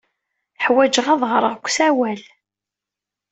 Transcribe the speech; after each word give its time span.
Ḥwajeɣ 0.63 1.07
ad 1.13 1.23
ɣreɣ 1.31 1.53
deg 1.55 1.65
usawal. 1.67 2.21